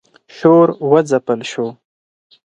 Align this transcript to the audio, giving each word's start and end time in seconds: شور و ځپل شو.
شور 0.35 0.67
و 0.89 0.91
ځپل 1.09 1.39
شو. 1.51 1.67